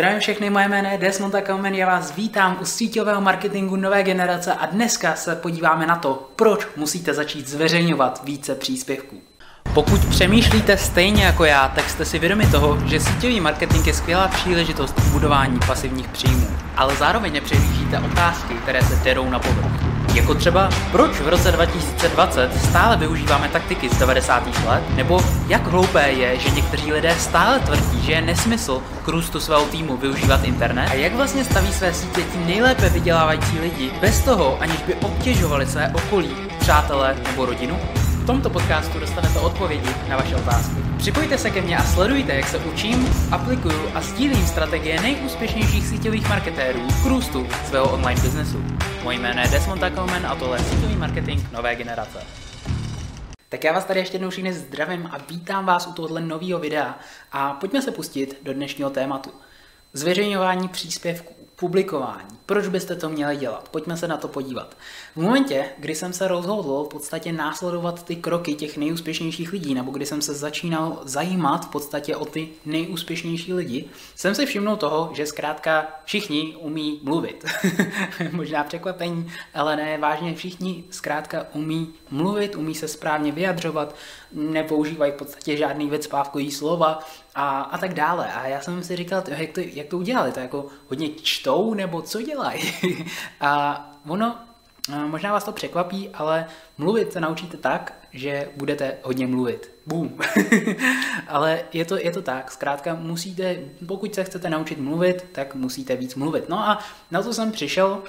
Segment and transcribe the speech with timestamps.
[0.00, 4.54] Zdravím všechny, moje jméno je Desmond Kaumen, já vás vítám u síťového marketingu nové generace
[4.54, 9.16] a dneska se podíváme na to, proč musíte začít zveřejňovat více příspěvků.
[9.74, 14.28] Pokud přemýšlíte stejně jako já, tak jste si vědomi toho, že síťový marketing je skvělá
[14.28, 19.89] příležitost k budování pasivních příjmů, ale zároveň nepřehlížíte otázky, které se derou na povrch.
[20.14, 24.66] Jako třeba, proč v roce 2020 stále využíváme taktiky z 90.
[24.66, 29.40] let, nebo jak hloupé je, že někteří lidé stále tvrdí, že je nesmysl k růstu
[29.40, 34.20] svého týmu využívat internet a jak vlastně staví své sítě ti nejlépe vydělávající lidi bez
[34.20, 37.78] toho, aniž by obtěžovali své okolí, přátelé nebo rodinu?
[37.94, 40.89] V tomto podcastu dostanete odpovědi na vaše otázky.
[41.00, 46.28] Připojte se ke mně a sledujte, jak se učím, aplikuju a sdílím strategie nejúspěšnějších síťových
[46.28, 48.64] marketérů k růstu svého online biznesu.
[49.02, 52.18] Moje jméno je Desmond Takovman a tohle je síťový marketing nové generace.
[53.48, 56.98] Tak já vás tady ještě jednou všichni zdravím a vítám vás u tohohle nového videa
[57.32, 59.30] a pojďme se pustit do dnešního tématu.
[59.92, 62.38] Zveřejňování příspěvků publikování.
[62.46, 63.68] Proč byste to měli dělat?
[63.68, 64.76] Pojďme se na to podívat.
[65.16, 69.90] V momentě, kdy jsem se rozhodl v podstatě následovat ty kroky těch nejúspěšnějších lidí, nebo
[69.90, 75.10] kdy jsem se začínal zajímat v podstatě o ty nejúspěšnější lidi, jsem si všimnul toho,
[75.14, 77.44] že zkrátka všichni umí mluvit.
[78.32, 83.94] Možná překvapení, ale ne, vážně všichni zkrátka umí mluvit, umí se správně vyjadřovat,
[84.32, 87.00] nepoužívají v podstatě žádný věc pávkový slova
[87.34, 88.32] a, a tak dále.
[88.32, 91.08] A já jsem si říkal, jak to, jak to udělali, to jako hodně
[91.50, 92.72] čtou nebo co dělají.
[93.40, 94.38] a ono,
[95.06, 96.46] možná vás to překvapí, ale
[96.78, 99.70] mluvit se naučíte tak, že budete hodně mluvit.
[99.86, 100.18] Boom.
[101.28, 105.96] ale je to, je to tak, zkrátka musíte, pokud se chcete naučit mluvit, tak musíte
[105.96, 106.48] víc mluvit.
[106.48, 106.78] No a
[107.10, 108.02] na to jsem přišel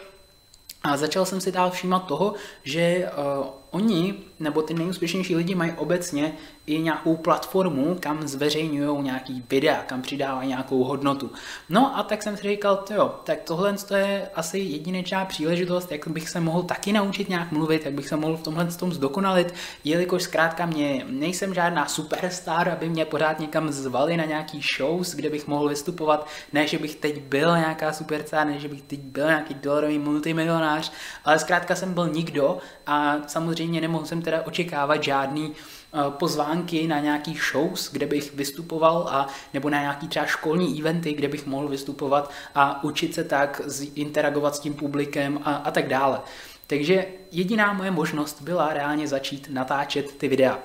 [0.83, 2.33] a začal jsem si dál všímat toho,
[2.63, 6.33] že uh, oni, nebo ty nejúspěšnější lidi mají obecně
[6.65, 11.31] i nějakou platformu, kam zveřejňují nějaký videa, kam přidávají nějakou hodnotu.
[11.69, 16.29] No a tak jsem si říkal, jo, tak tohle je asi jedinečná příležitost, jak bych
[16.29, 20.23] se mohl taky naučit nějak mluvit, jak bych se mohl v tomhle tom zdokonalit, jelikož
[20.23, 25.47] zkrátka mě nejsem žádná superstar, aby mě pořád někam zvali na nějaký shows, kde bych
[25.47, 29.53] mohl vystupovat, ne, že bych teď byl nějaká superstar, ne, že bych teď byl nějaký
[29.53, 30.91] dolarový multimilionář,
[31.25, 32.57] ale zkrátka jsem byl nikdo
[32.87, 39.07] a samozřejmě nemohl jsem teda očekávat žádný eh, pozvánky na nějaký shows, kde bych vystupoval
[39.11, 43.61] a nebo na nějaký třeba školní eventy, kde bych mohl vystupovat a učit se tak
[43.95, 46.21] interagovat s tím publikem a, a tak dále.
[46.67, 50.59] Takže jediná moje možnost byla reálně začít natáčet ty videa.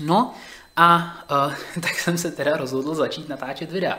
[0.00, 0.34] No
[0.76, 3.98] a uh, tak jsem se teda rozhodl začít natáčet videa.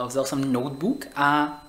[0.00, 1.60] Uh, vzal jsem notebook a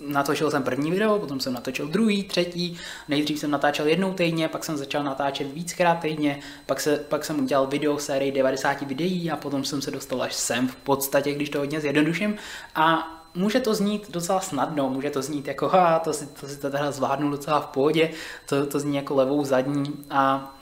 [0.00, 2.78] natočil jsem první video, potom jsem natočil druhý, třetí,
[3.08, 7.40] nejdřív jsem natáčel jednou týdně, pak jsem začal natáčet víckrát týdně, pak, se, pak jsem
[7.40, 11.50] udělal video sérii 90 videí a potom jsem se dostal až sem v podstatě, když
[11.50, 12.36] to hodně zjednoduším.
[12.74, 16.58] A může to znít docela snadno, může to znít jako, ha, to si to, si
[16.58, 18.10] to teda zvládnu docela v pohodě,
[18.46, 20.54] to, to zní jako levou zadní a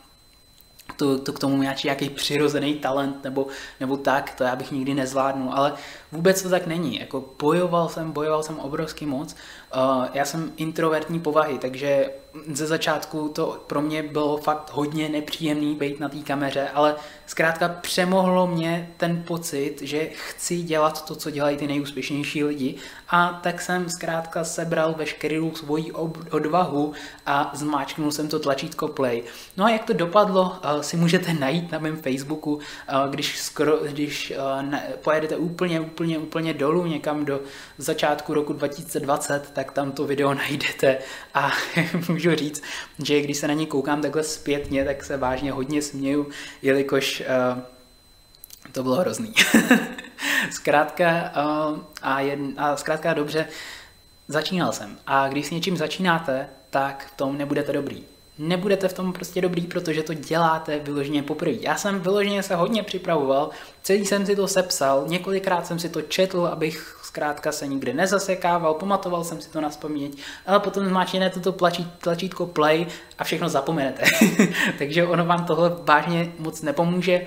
[1.01, 3.47] to, to k tomu nějaký, nějaký přirozený talent nebo,
[3.81, 5.73] nebo tak, to já bych nikdy nezvládnul, ale
[6.13, 7.01] vůbec to tak není.
[7.01, 9.37] Jako bojoval jsem, bojoval jsem obrovský moc.
[9.77, 12.11] Uh, já jsem introvertní povahy, takže
[12.53, 16.97] ze začátku to pro mě bylo fakt hodně nepříjemný být na té kameře, ale
[17.27, 22.75] zkrátka přemohlo mě ten pocit, že chci dělat to, co dělají ty nejúspěšnější lidi
[23.09, 25.93] a tak jsem zkrátka sebral veškerou svoji
[26.31, 26.93] odvahu
[27.27, 29.23] a zmáčknul jsem to tlačítko play.
[29.57, 30.43] No a jak to dopadlo,
[30.75, 32.61] uh, si můžete najít na mém Facebooku, uh,
[33.11, 37.41] když, skoro, když ne, pojedete úplně, úplně, úplně dolů někam do
[37.79, 40.99] začátku roku 2020, tak tam to video najdete
[41.35, 41.51] a
[42.25, 42.63] můžu říct,
[43.05, 46.29] že když se na ně koukám takhle zpětně, tak se vážně hodně směju,
[46.63, 47.63] jelikož uh,
[48.73, 49.35] to bylo hrozný.
[50.51, 53.49] zkrátka, uh, a, jen, a zkrátka dobře,
[54.29, 54.99] začínal jsem.
[55.07, 58.05] A když s něčím začínáte, tak v tom nebudete dobrý
[58.41, 61.53] nebudete v tom prostě dobrý, protože to děláte vyloženě poprvé.
[61.61, 63.51] Já jsem vyloženě se hodně připravoval,
[63.83, 68.75] celý jsem si to sepsal, několikrát jsem si to četl, abych zkrátka se nikdy nezasekával,
[68.75, 71.55] pamatoval jsem si to na vzpomněť, ale potom zmáčknete to
[72.01, 72.87] tlačítko play
[73.19, 74.03] a všechno zapomenete.
[74.79, 77.27] Takže ono vám tohle vážně moc nepomůže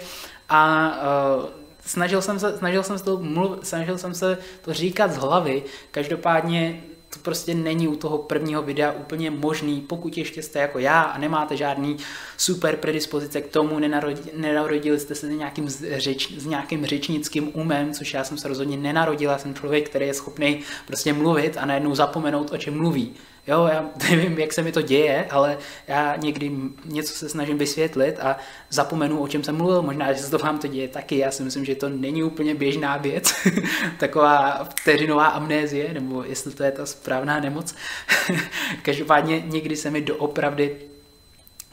[0.50, 0.92] a
[1.38, 1.46] uh,
[1.86, 5.64] snažil jsem se, snažil jsem se to mluv, snažil jsem se to říkat z hlavy,
[5.92, 6.84] každopádně
[7.14, 11.18] to prostě není u toho prvního videa úplně možný, pokud ještě jste jako já a
[11.18, 11.98] nemáte žádný
[12.38, 18.14] super predispozice k tomu, nenarodili, nenarodili jste se nějakým, řeč, s nějakým řečnickým umem, což
[18.14, 21.96] já jsem se rozhodně nenarodil, já jsem člověk, který je schopný prostě mluvit a najednou
[21.96, 23.14] zapomenout, o čem mluví.
[23.48, 25.58] Jo, já nevím, jak se mi to děje, ale
[25.88, 26.52] já někdy
[26.86, 28.38] něco se snažím vysvětlit a
[28.70, 29.82] zapomenu, o čem jsem mluvil.
[29.82, 31.18] Možná, že se to vám to děje taky.
[31.18, 33.34] Já si myslím, že to není úplně běžná věc.
[34.00, 37.76] Taková vteřinová amnézie, nebo jestli to je ta správná nemoc.
[38.82, 40.76] Každopádně někdy se mi doopravdy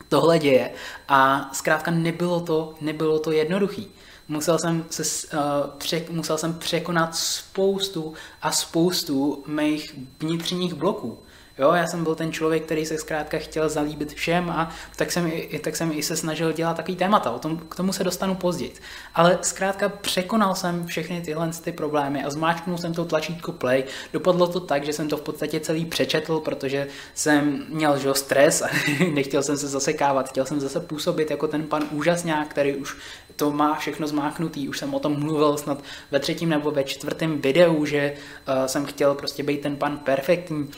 [0.08, 0.70] tohle děje
[1.08, 3.88] a zkrátka nebylo to, nebylo to jednoduchý.
[4.28, 5.40] Musel jsem, se, uh,
[5.78, 11.18] přek, musel jsem překonat spoustu a spoustu mých vnitřních bloků.
[11.60, 15.30] Jo, já jsem byl ten člověk, který se zkrátka chtěl zalíbit všem a tak jsem,
[15.32, 18.34] i, tak jsem i se snažil dělat takový témata, o tom, k tomu se dostanu
[18.34, 18.72] později.
[19.14, 23.84] Ale zkrátka překonal jsem všechny tyhle ty problémy a zmáčknul jsem to tlačítko play.
[24.12, 28.62] Dopadlo to tak, že jsem to v podstatě celý přečetl, protože jsem měl že, stres
[28.62, 28.68] a
[29.14, 32.96] nechtěl jsem se zasekávat, chtěl jsem zase působit jako ten pan úžasňák, který už
[33.36, 34.68] to má všechno zmáknutý.
[34.68, 38.86] Už jsem o tom mluvil snad ve třetím nebo ve čtvrtém videu, že uh, jsem
[38.86, 40.68] chtěl prostě být ten pan perfektní.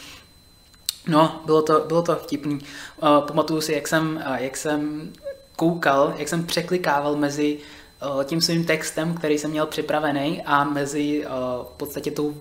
[1.09, 2.55] No, bylo to, bylo to vtipný.
[2.55, 5.13] Uh, pamatuju si, jak jsem, uh, jak jsem
[5.57, 7.59] koukal, jak jsem překlikával mezi
[8.25, 11.33] tím svým textem, který jsem měl připravený a mezi uh,
[11.65, 12.35] v podstatě tou, uh,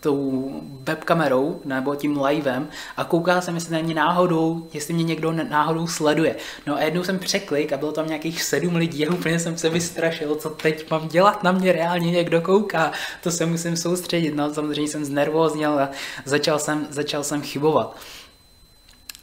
[0.00, 0.50] tou
[0.80, 6.36] webkamerou nebo tím livem a koukal jsem, jestli mě náhodou, jestli mě někdo náhodou sleduje.
[6.66, 9.68] No a jednou jsem překlik a bylo tam nějakých sedm lidí a úplně jsem se
[9.68, 14.34] vystrašil, co teď mám dělat, na mě reálně někdo kouká, to se musím soustředit.
[14.34, 15.90] No samozřejmě jsem znervózněl a
[16.24, 17.96] začal jsem, začal jsem chybovat.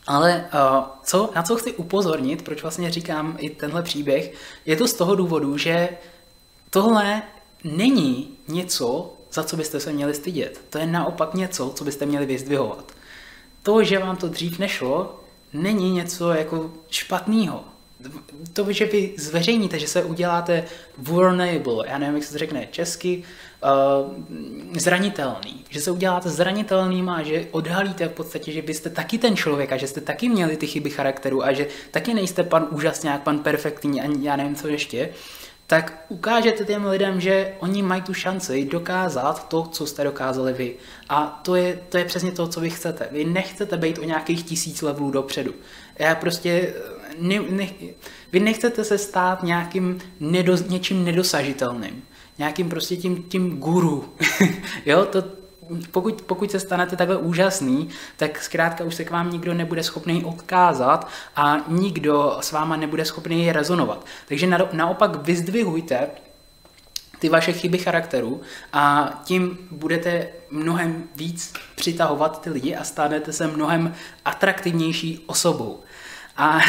[0.07, 4.34] Ale uh, co, na co chci upozornit, proč vlastně říkám i tenhle příběh,
[4.66, 5.90] je to z toho důvodu, že
[6.69, 7.22] tohle
[7.63, 10.62] není něco, za co byste se měli stydět.
[10.69, 12.92] To je naopak něco, co byste měli vyzdvihovat.
[13.63, 15.19] To, že vám to dřív nešlo,
[15.54, 17.63] není něco jako špatného
[18.54, 20.64] to, že vy zveřejníte, že se uděláte
[20.98, 23.24] vulnerable, já nevím, jak se to řekne česky,
[23.64, 24.14] uh,
[24.78, 29.72] zranitelný, že se uděláte zranitelným a že odhalíte v podstatě, že byste taky ten člověk
[29.72, 33.40] a že jste taky měli ty chyby charakteru a že taky nejste pan úžasňák, pan
[33.40, 35.10] perfektní a já nevím co ještě,
[35.68, 40.76] tak ukážete těm lidem, že oni mají tu šanci dokázat to, co jste dokázali vy.
[41.10, 43.08] A to je, to je přesně to, co vy chcete.
[43.12, 45.54] Vy nechcete být o nějakých tisíc levelů dopředu.
[46.00, 46.74] Já prostě
[47.20, 47.68] ne, ne,
[48.32, 52.04] vy nechcete se stát nějakým nedo, něčím nedosažitelným,
[52.38, 54.14] nějakým prostě tím, tím guru.
[54.86, 55.24] jo, to,
[55.92, 60.24] pokud, pokud se stanete takhle úžasný, tak zkrátka už se k vám nikdo nebude schopný
[60.26, 64.06] odkázat a nikdo s váma nebude schopný rezonovat.
[64.28, 66.08] Takže na, naopak vyzdvihujte
[67.20, 68.42] ty vaše chyby charakteru
[68.74, 73.94] a tím budete mnohem víc přitahovat ty lidi a stanete se mnohem
[74.26, 75.80] atraktivnější osobou.
[76.38, 76.62] A uh,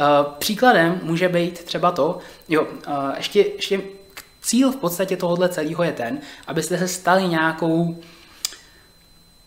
[0.38, 2.18] příkladem může být třeba to,
[2.48, 3.80] jo, uh, ještě, ještě
[4.42, 7.96] cíl v podstatě tohohle celého je ten, abyste se stali nějakou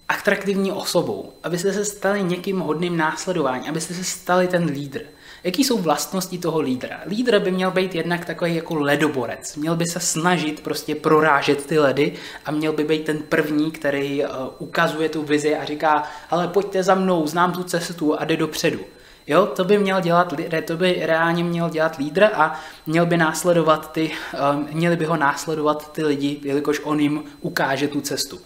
[0.10, 5.02] atraktivní osobou, abyste se stali někým hodným následování, abyste se stali ten lídr.
[5.44, 7.00] Jaký jsou vlastnosti toho lídra?
[7.06, 9.56] Lídr by měl být jednak takový jako ledoborec.
[9.56, 12.14] Měl by se snažit prostě prorážet ty ledy
[12.46, 14.30] a měl by být ten první, který uh,
[14.60, 18.80] ukazuje tu vizi a říká, ale pojďte za mnou, znám tu cestu a jde dopředu.
[19.28, 20.34] Jo, to by měl dělat,
[20.66, 24.12] to by reálně měl dělat lídr a měl by následovat ty,
[24.54, 28.40] um, měli by ho následovat ty lidi, jelikož on jim ukáže tu cestu.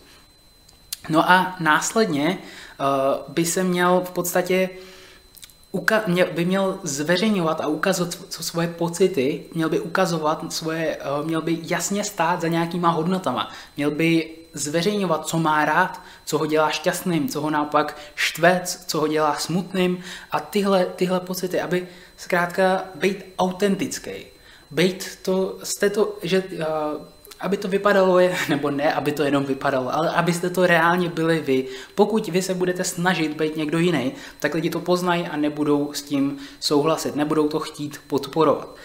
[1.09, 4.69] No a následně uh, by se měl v podstatě
[6.31, 12.03] by měl zveřejňovat a ukazovat svoje pocity, měl by ukazovat svoje, uh, měl by jasně
[12.03, 17.41] stát za nějakýma hodnotama, měl by zveřejňovat, co má rád, co ho dělá šťastným, co
[17.41, 21.87] ho naopak štve, co ho dělá smutným a tyhle, tyhle pocity, aby
[22.17, 24.11] zkrátka být autentický.
[24.71, 26.65] Být to, jste to, že uh,
[27.39, 31.67] aby to vypadalo, nebo ne, aby to jenom vypadalo, ale abyste to reálně byli vy.
[31.95, 36.01] Pokud vy se budete snažit být někdo jiný, tak lidi to poznají a nebudou s
[36.01, 38.75] tím souhlasit, nebudou to chtít podporovat.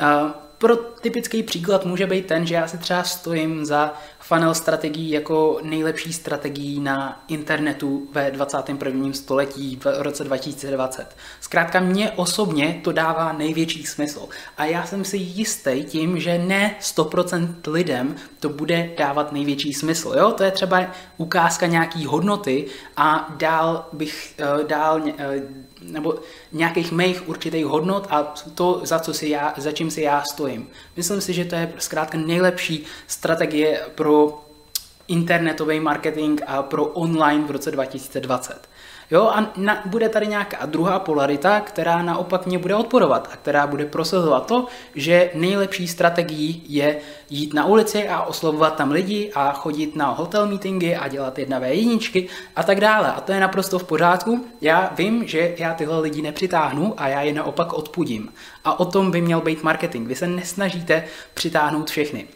[0.00, 0.30] Uh,
[0.62, 5.58] pro typický příklad může být ten, že já si třeba stojím za funnel strategií jako
[5.62, 9.12] nejlepší strategií na internetu ve 21.
[9.12, 11.16] století v roce 2020.
[11.40, 14.28] Zkrátka mě osobně to dává největší smysl.
[14.56, 20.14] A já jsem si jistý tím, že ne 100% lidem to bude dávat největší smysl.
[20.18, 20.30] Jo?
[20.30, 22.66] To je třeba ukázka nějaký hodnoty
[22.96, 25.42] a dál bych eh, dál eh,
[25.82, 26.14] nebo
[26.52, 30.51] nějakých mých určitých hodnot a to, za, co si já, za čím si já stojím.
[30.96, 34.44] Myslím si, že to je zkrátka nejlepší strategie pro
[35.08, 38.68] internetový marketing a pro online v roce 2020.
[39.10, 43.66] Jo, a na, bude tady nějaká druhá polarita, která naopak mě bude odporovat a která
[43.66, 46.98] bude prosazovat to, že nejlepší strategií je
[47.30, 51.58] jít na ulici a oslovovat tam lidi a chodit na hotel meetingy a dělat jedna
[51.58, 53.12] v jedničky a tak dále.
[53.12, 54.46] A to je naprosto v pořádku.
[54.60, 58.32] Já vím, že já tyhle lidi nepřitáhnu a já je naopak odpudím.
[58.64, 60.08] A o tom by měl být marketing.
[60.08, 61.04] Vy se nesnažíte
[61.34, 62.28] přitáhnout všechny.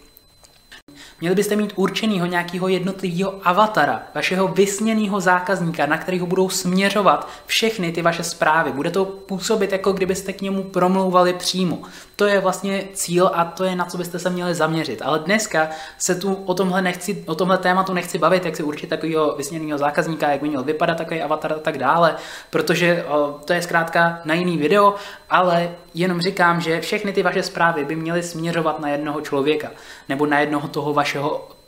[1.20, 7.92] Měli byste mít určenýho nějakého jednotlivého avatara, vašeho vysněného zákazníka, na kterého budou směřovat všechny
[7.92, 8.72] ty vaše zprávy.
[8.72, 11.78] Bude to působit, jako kdybyste k němu promlouvali přímo.
[12.16, 15.02] To je vlastně cíl a to je na co byste se měli zaměřit.
[15.02, 15.68] Ale dneska
[15.98, 19.78] se tu o tomhle, nechci, o tomhle tématu nechci bavit, jak si určit takového vysněného
[19.78, 22.16] zákazníka, jak by měl vypadat takový avatar a tak dále,
[22.50, 23.04] protože
[23.44, 24.94] to je zkrátka na jiný video,
[25.30, 29.70] ale jenom říkám, že všechny ty vaše zprávy by měly směřovat na jednoho člověka
[30.08, 31.05] nebo na jednoho toho vašeho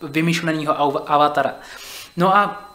[0.03, 0.73] vymyšleného
[1.11, 1.55] avatara.
[2.17, 2.68] No a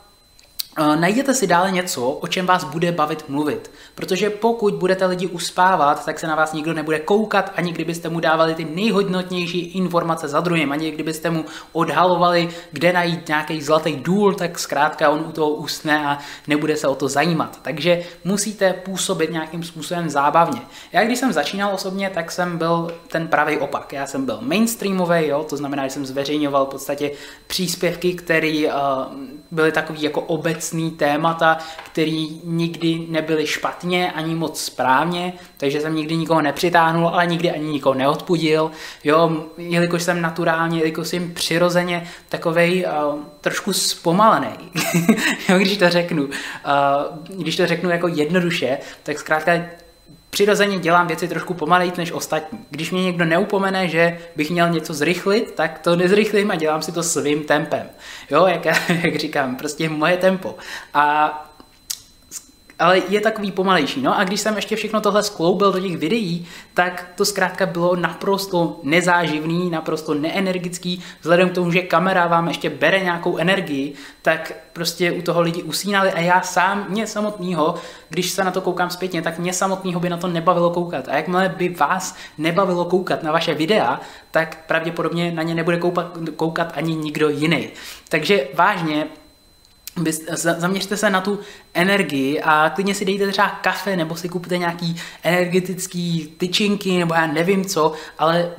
[0.78, 3.72] Najděte si dále něco, o čem vás bude bavit mluvit.
[3.96, 8.20] Protože pokud budete lidi uspávat, tak se na vás nikdo nebude koukat, ani kdybyste mu
[8.20, 14.34] dávali ty nejhodnotnější informace za druhým, ani kdybyste mu odhalovali, kde najít nějaký zlatý důl,
[14.34, 17.60] tak zkrátka on u toho usne a nebude se o to zajímat.
[17.62, 20.62] Takže musíte působit nějakým způsobem zábavně.
[20.92, 23.94] Já když jsem začínal osobně, tak jsem byl ten pravý opak.
[23.94, 27.12] Já jsem byl mainstreamový, jo, to znamená, že jsem zveřejňoval v podstatě
[27.48, 28.74] příspěvky, které uh,
[29.54, 31.58] byly takový jako obec obecný témata,
[31.92, 37.72] které nikdy nebyly špatně ani moc správně, takže jsem nikdy nikoho nepřitáhnul, ale nikdy ani
[37.72, 38.72] nikoho neodpudil.
[39.04, 44.72] Jo, jelikož jsem naturálně, jelikož jsem přirozeně takovej uh, trošku zpomalený,
[45.50, 46.24] jo, když to řeknu.
[46.24, 46.32] Uh,
[47.42, 49.52] když to řeknu jako jednoduše, tak zkrátka
[50.34, 52.60] přirozeně dělám věci trošku pomalejt než ostatní.
[52.70, 56.92] Když mě někdo neupomene, že bych měl něco zrychlit, tak to nezrychlím a dělám si
[56.92, 57.90] to svým tempem.
[58.32, 58.66] Jo, jak,
[59.04, 60.56] jak říkám, prostě moje tempo.
[60.94, 61.53] A
[62.84, 64.02] ale je takový pomalejší.
[64.02, 67.96] No a když jsem ještě všechno tohle skloubil do těch videí, tak to zkrátka bylo
[67.96, 74.54] naprosto nezáživný, naprosto neenergický, vzhledem k tomu, že kamera vám ještě bere nějakou energii, tak
[74.74, 77.76] prostě u toho lidi usínali a já sám, mě samotného,
[78.10, 81.08] když se na to koukám zpětně, tak mě samotného by na to nebavilo koukat.
[81.08, 86.18] A jakmile by vás nebavilo koukat na vaše videa, tak pravděpodobně na ně nebude koukat,
[86.36, 87.70] koukat ani nikdo jiný.
[88.10, 89.08] Takže vážně,
[90.36, 91.40] zaměřte se na tu
[91.74, 97.28] energii a klidně si dejte třeba kafe nebo si kupte nějaký energetický tyčinky nebo já
[97.28, 98.52] nevím co, ale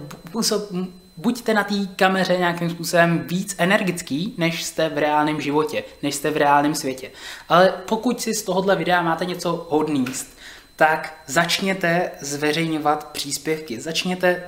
[1.17, 6.31] buďte na té kameře nějakým způsobem víc energický, než jste v reálném životě, než jste
[6.31, 7.11] v reálném světě.
[7.49, 10.39] Ale pokud si z tohohle videa máte něco hodníst,
[10.77, 14.43] tak začněte zveřejňovat příspěvky, začněte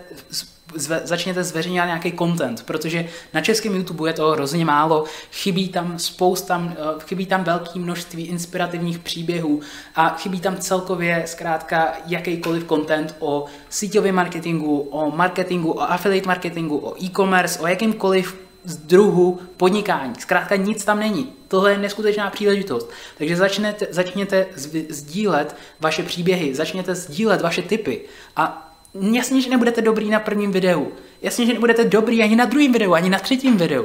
[0.75, 5.99] zve, začněte zveřejňovat nějaký content, protože na českém YouTube je to hrozně málo, chybí tam
[5.99, 9.61] spousta, eh, chybí tam velké množství inspirativních příběhů
[9.95, 16.77] a chybí tam celkově zkrátka jakýkoliv content o síťovém marketingu, o marketingu, o affiliate marketingu,
[16.77, 20.13] o e-commerce, o jakýmkoliv z druhu podnikání.
[20.19, 21.33] Zkrátka nic tam není.
[21.49, 22.91] Tohle je neskutečná příležitost.
[23.19, 24.47] Takže začněte, začněte
[24.89, 28.01] sdílet vaše příběhy, začněte sdílet vaše typy
[28.37, 28.66] a
[29.01, 30.93] jasně, že nebudete dobrý na prvním videu.
[31.23, 33.85] Jasně, že nebudete dobrý ani na druhém videu, ani na třetím videu.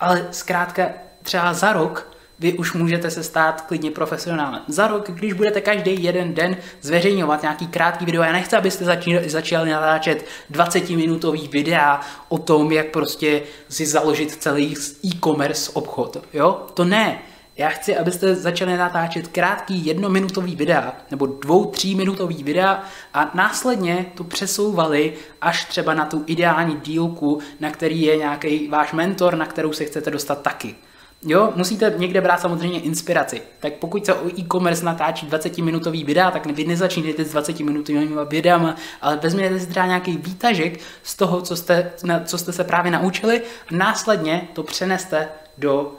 [0.00, 0.88] Ale zkrátka
[1.22, 4.62] třeba za rok vy už můžete se stát klidně profesionálem.
[4.68, 9.30] Za rok, když budete každý jeden den zveřejňovat nějaký krátký video, já nechci, abyste začali,
[9.30, 16.16] začali natáčet 20-minutový videa o tom, jak prostě si založit celý e-commerce obchod.
[16.32, 16.66] Jo?
[16.74, 17.18] To ne.
[17.58, 22.82] Já chci, abyste začali natáčet krátký jednominutový videa nebo dvou, tří minutový videa
[23.14, 28.92] a následně to přesouvali až třeba na tu ideální dílku, na který je nějaký váš
[28.92, 30.74] mentor, na kterou se chcete dostat taky.
[31.22, 33.42] Jo, musíte někde brát samozřejmě inspiraci.
[33.60, 39.16] Tak pokud se o e-commerce natáčí 20-minutový videa, tak vy nezačínejte s 20-minutovými videama, ale
[39.16, 41.92] vezměte si třeba nějaký výtažek z toho, co jste,
[42.24, 45.92] co jste se právě naučili a následně to přeneste do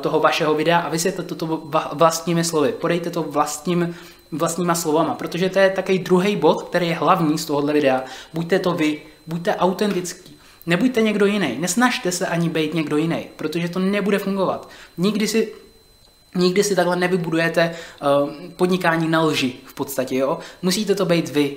[0.00, 2.72] toho vašeho videa a vysvětlete to vlastními slovy.
[2.72, 3.94] Podejte to vlastním,
[4.32, 8.04] vlastníma slovama, protože to je takový druhý bod, který je hlavní z tohohle videa.
[8.34, 10.36] Buďte to vy, buďte autentický.
[10.66, 14.68] Nebuďte někdo jiný, nesnažte se ani být někdo jiný, protože to nebude fungovat.
[14.98, 15.52] Nikdy si
[16.34, 20.38] Nikdy si takhle nevybudujete uh, podnikání na lži v podstatě, jo?
[20.62, 21.56] Musíte to být vy.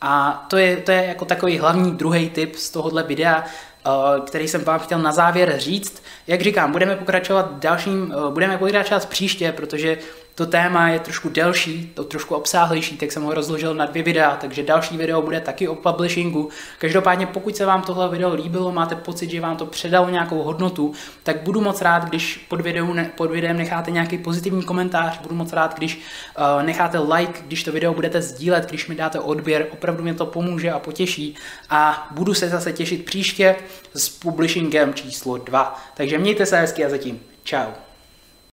[0.00, 3.44] A to je, to je jako takový hlavní druhý tip z tohohle videa.
[3.86, 6.02] Eh, který jsem vám chtěl na závěr říct.
[6.26, 9.98] Jak říkám, budeme pokračovat dalším, eh, budeme pokračovat příště, protože
[10.34, 14.36] to téma je trošku delší, to trošku obsáhlejší, tak jsem ho rozložil na dvě videa,
[14.40, 16.48] takže další video bude taky o publishingu.
[16.78, 20.92] Každopádně pokud se vám tohle video líbilo, máte pocit, že vám to předalo nějakou hodnotu,
[21.22, 25.52] tak budu moc rád, když pod, videu, pod videem necháte nějaký pozitivní komentář, budu moc
[25.52, 26.00] rád, když
[26.38, 30.26] uh, necháte like, když to video budete sdílet, když mi dáte odběr, opravdu mě to
[30.26, 31.34] pomůže a potěší
[31.70, 33.56] a budu se zase těšit příště
[33.94, 35.84] s publishingem číslo 2.
[35.94, 37.20] Takže mějte se hezky a zatím.
[37.44, 37.93] Čau.